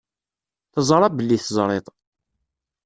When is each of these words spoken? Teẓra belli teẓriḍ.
Teẓra 0.73 1.07
belli 1.15 1.37
teẓriḍ. 1.39 1.85